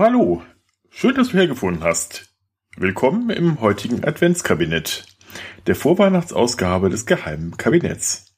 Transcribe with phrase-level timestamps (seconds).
[0.00, 0.42] hallo.
[0.88, 2.34] Schön, dass du hergefunden hast.
[2.78, 5.04] Willkommen im heutigen Adventskabinett,
[5.66, 8.34] der Vorweihnachtsausgabe des Geheimen Kabinetts.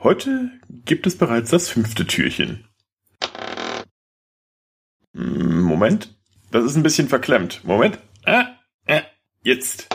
[0.00, 2.68] Heute gibt es bereits das fünfte Türchen.
[5.14, 6.14] Hm, Moment,
[6.50, 7.64] das ist ein bisschen verklemmt.
[7.64, 7.98] Moment.
[8.26, 9.00] Ah, ah,
[9.42, 9.88] jetzt.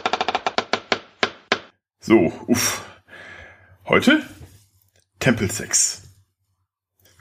[2.00, 2.84] So, uff.
[3.86, 4.24] Heute
[5.20, 6.10] Tempelsex.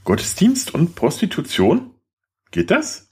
[0.05, 1.95] Gottesdienst und Prostitution?
[2.53, 3.12] Geht das?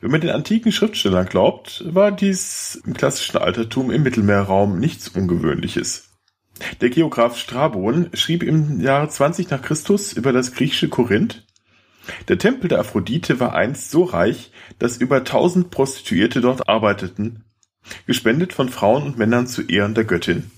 [0.00, 6.10] Wenn man den antiken Schriftstellern glaubt, war dies im klassischen Altertum im Mittelmeerraum nichts Ungewöhnliches.
[6.80, 11.44] Der Geograph Strabon schrieb im Jahre 20 nach Christus über das griechische Korinth,
[12.28, 17.44] der Tempel der Aphrodite war einst so reich, dass über tausend Prostituierte dort arbeiteten,
[18.06, 20.50] gespendet von Frauen und Männern zu Ehren der Göttin.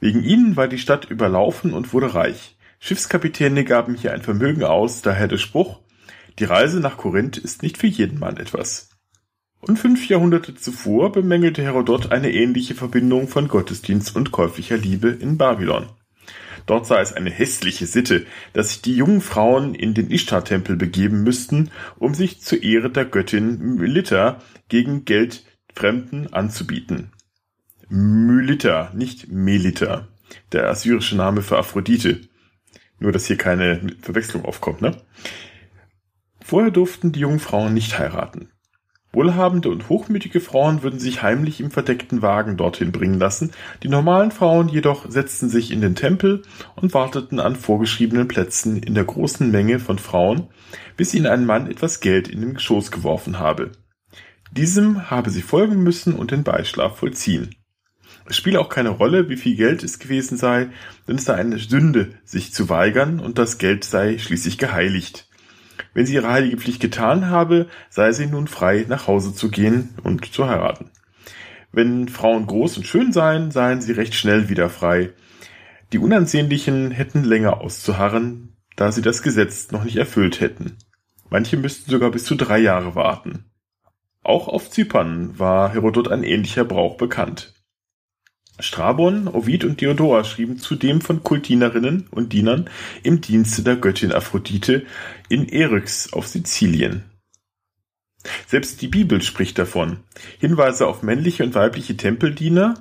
[0.00, 2.56] Wegen ihnen war die Stadt überlaufen und wurde reich.
[2.80, 5.80] Schiffskapitäne gaben hier ein Vermögen aus, daher der Spruch,
[6.38, 8.90] die Reise nach Korinth ist nicht für jeden Mann etwas.
[9.60, 15.36] Und fünf Jahrhunderte zuvor bemängelte Herodot eine ähnliche Verbindung von Gottesdienst und käuflicher Liebe in
[15.36, 15.88] Babylon.
[16.66, 21.22] Dort sei es eine hässliche Sitte, dass sich die jungen Frauen in den Ishtar-Tempel begeben
[21.22, 27.12] müssten, um sich zur Ehre der Göttin Mylita gegen Geld Fremden anzubieten.
[27.88, 30.08] Mylita, nicht Melita,
[30.52, 32.20] der assyrische Name für Aphrodite.
[32.98, 35.00] Nur, dass hier keine Verwechslung aufkommt, ne?
[36.48, 38.48] Vorher durften die jungen Frauen nicht heiraten.
[39.12, 44.30] Wohlhabende und hochmütige Frauen würden sich heimlich im verdeckten Wagen dorthin bringen lassen, die normalen
[44.30, 46.40] Frauen jedoch setzten sich in den Tempel
[46.74, 50.46] und warteten an vorgeschriebenen Plätzen in der großen Menge von Frauen,
[50.96, 53.72] bis ihnen ein Mann etwas Geld in den Schoß geworfen habe.
[54.50, 57.54] Diesem habe sie folgen müssen und den Beischlaf vollziehen.
[58.24, 60.70] Es spiele auch keine Rolle, wie viel Geld es gewesen sei,
[61.06, 65.27] denn es sei eine Sünde, sich zu weigern, und das Geld sei schließlich geheiligt.
[65.98, 69.96] Wenn sie ihre heilige Pflicht getan habe, sei sie nun frei, nach Hause zu gehen
[70.04, 70.92] und zu heiraten.
[71.72, 75.10] Wenn Frauen groß und schön seien, seien sie recht schnell wieder frei.
[75.92, 80.76] Die Unansehnlichen hätten länger auszuharren, da sie das Gesetz noch nicht erfüllt hätten.
[81.30, 83.46] Manche müssten sogar bis zu drei Jahre warten.
[84.22, 87.57] Auch auf Zypern war Herodot ein ähnlicher Brauch bekannt.
[88.60, 92.68] Strabon, Ovid und Diodor schrieben zudem von Kultdienerinnen und Dienern
[93.02, 94.84] im Dienste der Göttin Aphrodite
[95.28, 97.04] in Eryx auf Sizilien.
[98.46, 100.00] Selbst die Bibel spricht davon.
[100.38, 102.74] Hinweise auf männliche und weibliche Tempeldiener,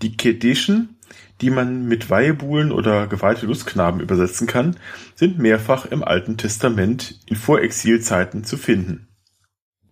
[0.00, 0.96] die Kedischen,
[1.40, 4.76] die man mit Weihebuhlen oder geweihte Lustknaben übersetzen kann,
[5.14, 9.08] sind mehrfach im Alten Testament in Vorexilzeiten zu finden.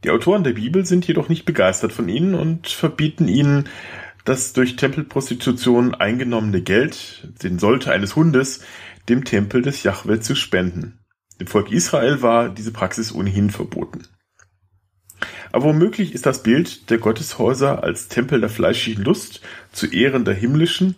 [0.02, 3.68] Die Autoren der Bibel sind jedoch nicht begeistert von ihnen und verbieten ihnen
[4.26, 8.60] das durch Tempelprostitution eingenommene Geld, den Sollte eines Hundes,
[9.08, 10.98] dem Tempel des Jahwe zu spenden.
[11.40, 14.08] Dem Volk Israel war diese Praxis ohnehin verboten.
[15.52, 19.40] Aber womöglich ist das Bild der Gotteshäuser als Tempel der fleischlichen Lust
[19.72, 20.96] zu Ehren der himmlischen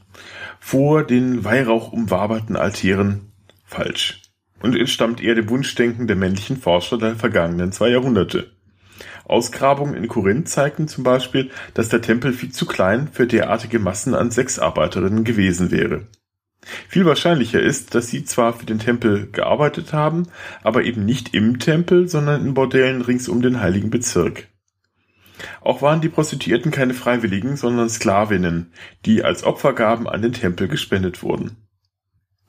[0.59, 3.33] vor den weihrauchumwaberten Altären
[3.65, 4.23] falsch
[4.61, 8.51] und entstammt eher dem Wunschdenken der männlichen Forscher der vergangenen zwei Jahrhunderte.
[9.29, 14.15] Ausgrabungen in Korinth zeigten zum Beispiel, dass der Tempel viel zu klein für derartige Massen
[14.15, 16.07] an Sexarbeiterinnen gewesen wäre.
[16.89, 20.25] Viel wahrscheinlicher ist, dass sie zwar für den Tempel gearbeitet haben,
[20.63, 24.49] aber eben nicht im Tempel, sondern in Bordellen rings um den heiligen Bezirk.
[25.61, 28.73] Auch waren die Prostituierten keine Freiwilligen, sondern Sklavinnen,
[29.07, 31.68] die als Opfergaben an den Tempel gespendet wurden.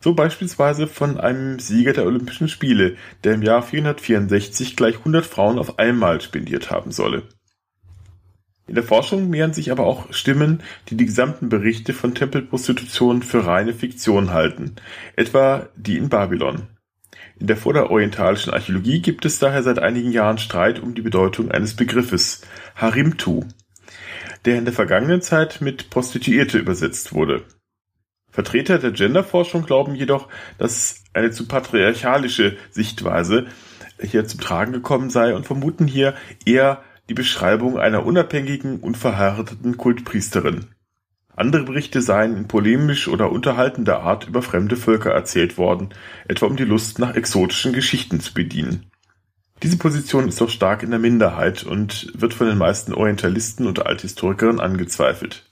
[0.01, 5.59] So beispielsweise von einem Sieger der Olympischen Spiele, der im Jahr 464 gleich 100 Frauen
[5.59, 7.23] auf einmal spendiert haben solle.
[8.65, 13.45] In der Forschung mehren sich aber auch Stimmen, die die gesamten Berichte von Tempelprostitution für
[13.45, 14.75] reine Fiktion halten,
[15.15, 16.67] etwa die in Babylon.
[17.39, 21.75] In der vorderorientalischen Archäologie gibt es daher seit einigen Jahren Streit um die Bedeutung eines
[21.75, 22.41] Begriffes,
[22.75, 23.43] Harimtu,
[24.45, 27.43] der in der vergangenen Zeit mit Prostituierte übersetzt wurde.
[28.39, 33.47] Vertreter der Genderforschung glauben jedoch, dass eine zu patriarchalische Sichtweise
[34.01, 36.13] hier zum Tragen gekommen sei und vermuten hier
[36.45, 40.67] eher die Beschreibung einer unabhängigen, unverheirateten Kultpriesterin.
[41.35, 45.89] Andere Berichte seien in polemisch oder unterhaltender Art über fremde Völker erzählt worden,
[46.29, 48.89] etwa um die Lust nach exotischen Geschichten zu bedienen.
[49.63, 53.85] Diese Position ist doch stark in der Minderheit und wird von den meisten Orientalisten und
[53.85, 55.48] Althistorikern angezweifelt.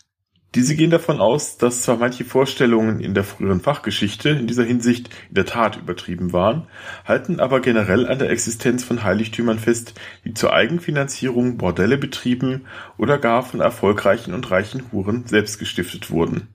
[0.57, 5.11] Diese gehen davon aus, dass zwar manche Vorstellungen in der früheren Fachgeschichte in dieser Hinsicht
[5.29, 6.65] in der Tat übertrieben waren,
[7.05, 9.93] halten aber generell an der Existenz von Heiligtümern fest,
[10.25, 12.65] die zur Eigenfinanzierung Bordelle betrieben
[12.97, 16.47] oder gar von erfolgreichen und reichen Huren selbst gestiftet wurden.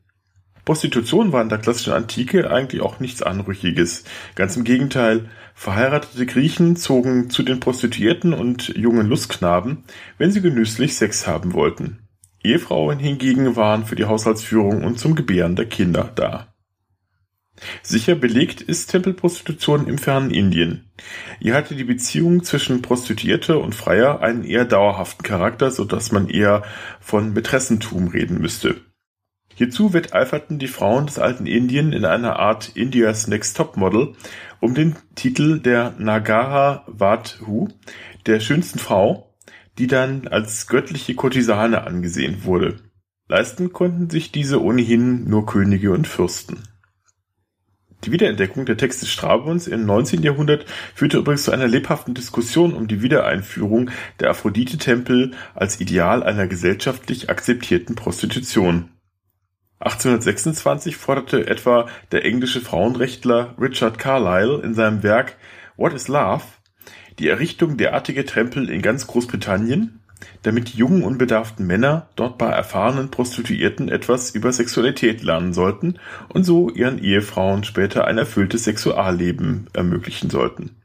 [0.64, 4.02] Prostitution war in der klassischen Antike eigentlich auch nichts Anrüchiges.
[4.34, 9.84] Ganz im Gegenteil, verheiratete Griechen zogen zu den Prostituierten und jungen Lustknaben,
[10.18, 12.01] wenn sie genüsslich Sex haben wollten.
[12.44, 16.52] Ehefrauen hingegen waren für die Haushaltsführung und zum Gebären der Kinder da.
[17.82, 20.90] Sicher belegt ist Tempelprostitution im fernen Indien.
[21.40, 26.28] Hier hatte die Beziehung zwischen Prostituierte und Freier einen eher dauerhaften Charakter, so dass man
[26.28, 26.62] eher
[27.00, 28.80] von Mätressentum reden müsste.
[29.54, 34.14] Hierzu wetteiferten die Frauen des alten Indien in einer Art Indias Next Top Model
[34.60, 37.68] um den Titel der Nagara Vadhu,
[38.26, 39.31] der schönsten Frau,
[39.78, 42.76] die dann als göttliche Kurtisane angesehen wurde.
[43.28, 46.62] Leisten konnten sich diese ohnehin nur Könige und Fürsten.
[48.04, 50.22] Die Wiederentdeckung der Texte Strabons im 19.
[50.22, 56.48] Jahrhundert führte übrigens zu einer lebhaften Diskussion um die Wiedereinführung der Aphrodite-Tempel als Ideal einer
[56.48, 58.88] gesellschaftlich akzeptierten Prostitution.
[59.78, 65.36] 1826 forderte etwa der englische Frauenrechtler Richard Carlyle in seinem Werk
[65.76, 66.42] What is Love
[67.18, 70.00] die Errichtung derartiger Tempel in ganz Großbritannien,
[70.42, 75.98] damit die jungen unbedarften Männer dort bei erfahrenen Prostituierten etwas über Sexualität lernen sollten
[76.28, 80.82] und so ihren Ehefrauen später ein erfülltes Sexualleben ermöglichen sollten.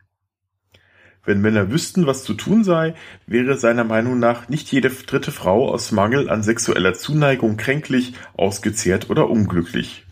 [1.27, 2.95] Wenn Männer wüssten, was zu tun sei,
[3.25, 9.09] wäre seiner Meinung nach nicht jede dritte Frau aus Mangel an sexueller Zuneigung kränklich, ausgezehrt
[9.09, 10.06] oder unglücklich.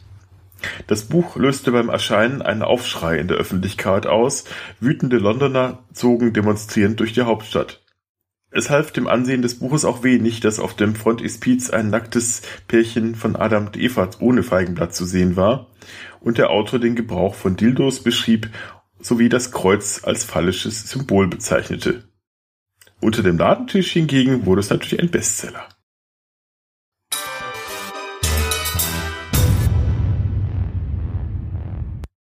[0.88, 4.46] Das Buch löste beim Erscheinen einen Aufschrei in der Öffentlichkeit aus,
[4.80, 7.81] wütende Londoner zogen demonstrierend durch die Hauptstadt.
[8.52, 13.16] Es half dem Ansehen des Buches auch wenig, dass auf dem Frontispiz ein nacktes Pärchen
[13.16, 15.68] von Adam und Eva ohne Feigenblatt zu sehen war
[16.22, 18.50] und der Autor den Gebrauch von Dildos beschrieb
[19.00, 22.06] sowie das Kreuz als phallisches Symbol bezeichnete.
[23.02, 25.68] Unter dem Ladentisch hingegen wurde es natürlich ein Bestseller.